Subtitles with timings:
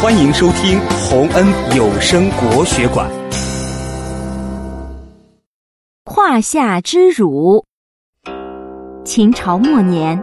[0.00, 1.44] 欢迎收听洪恩
[1.76, 3.10] 有声国学馆。
[6.04, 7.64] 胯下之辱。
[9.04, 10.22] 秦朝末年，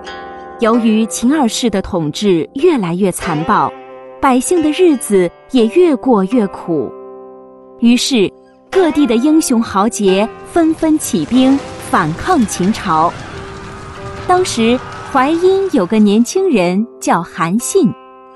[0.61, 3.69] 由于秦二世的统治越来越残暴，
[4.21, 6.89] 百姓的日子也越过越苦，
[7.81, 8.31] 于是
[8.71, 11.59] 各地的英雄豪杰纷纷起兵
[11.91, 13.11] 反抗秦朝。
[14.25, 14.79] 当时
[15.11, 17.93] 淮阴有个年轻人叫韩信。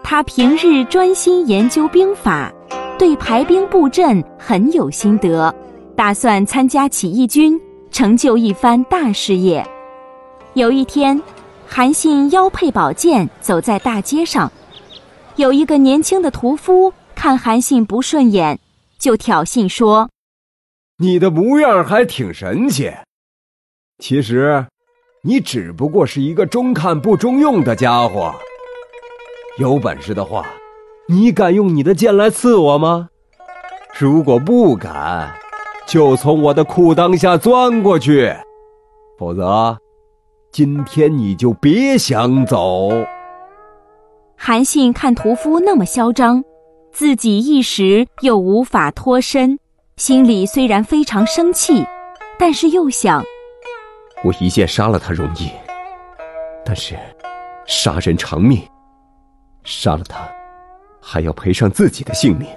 [0.10, 2.52] 他平日专心研究兵法，
[2.98, 5.54] 对排兵布阵很有心得，
[5.96, 7.62] 打算参加起义军，
[7.92, 9.64] 成就一番大事业。
[10.56, 11.22] 有一天，
[11.68, 14.52] 韩信腰佩宝剑走在大街上，
[15.36, 18.60] 有一个年轻的屠夫看韩信不顺眼，
[18.98, 20.10] 就挑衅说
[20.98, 22.92] ：“你的模样还挺神气，
[24.00, 24.66] 其实，
[25.22, 28.34] 你只不过是一个中看不中用的家伙。”
[29.60, 30.46] 有本事的话，
[31.10, 33.10] 你敢用你的剑来刺我吗？
[34.00, 35.36] 如果不敢，
[35.86, 38.34] 就从我的裤裆下钻过去，
[39.18, 39.78] 否则，
[40.50, 42.90] 今天你就别想走。
[44.38, 46.42] 韩信看屠夫那么嚣张，
[46.94, 49.60] 自己一时又无法脱身，
[49.98, 51.86] 心里虽然非常生气，
[52.38, 53.22] 但是又想：
[54.24, 55.52] 我一剑杀了他容易，
[56.64, 56.98] 但是
[57.68, 58.62] 杀人偿命。
[59.64, 60.28] 杀了他，
[61.02, 62.48] 还要赔上自己的性命，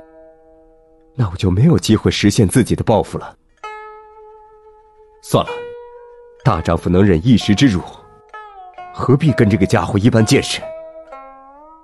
[1.15, 3.37] 那我就没有机会实现自己的抱负了。
[5.23, 5.51] 算了，
[6.45, 7.81] 大丈夫能忍一时之辱，
[8.93, 10.61] 何必跟这个家伙一般见识？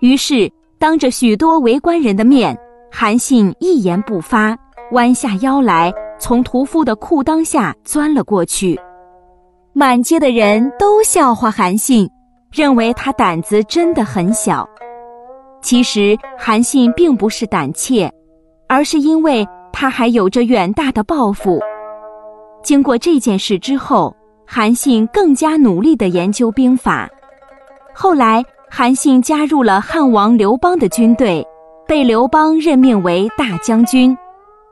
[0.00, 2.56] 于是，当着许多围观人的面，
[2.90, 4.56] 韩信一言不发，
[4.92, 8.78] 弯下腰来，从屠夫的裤裆下钻了过去。
[9.72, 12.08] 满街的人都笑话韩信，
[12.50, 14.68] 认为他胆子真的很小。
[15.60, 18.10] 其实韩信并不是胆怯，
[18.68, 21.60] 而是因为他还有着远大的抱负。
[22.62, 24.14] 经过这件事之后，
[24.46, 27.08] 韩信更加努力地研究兵法。
[27.94, 31.44] 后来，韩信加入了汉王刘邦的军队，
[31.86, 34.16] 被刘邦任命为大将军。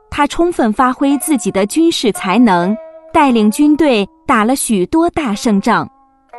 [0.09, 2.75] 他充分发挥自己的军事才能，
[3.11, 5.89] 带领军队打了许多大胜仗，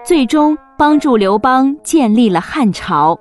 [0.05, 3.19] 最终帮助刘邦建立了汉朝。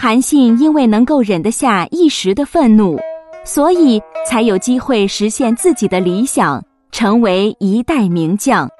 [0.00, 2.96] 韩信因为能够忍得下一时的愤怒，
[3.44, 8.70] 所以才有机会实现自己的理想，成为一代名将。